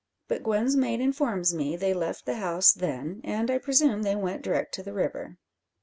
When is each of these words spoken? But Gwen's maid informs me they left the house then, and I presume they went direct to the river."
But 0.27 0.41
Gwen's 0.41 0.75
maid 0.75 0.99
informs 0.99 1.53
me 1.53 1.75
they 1.75 1.93
left 1.93 2.25
the 2.25 2.37
house 2.37 2.71
then, 2.73 3.21
and 3.23 3.51
I 3.51 3.59
presume 3.59 4.01
they 4.01 4.15
went 4.15 4.41
direct 4.41 4.73
to 4.73 4.81
the 4.81 4.93
river." 4.93 5.37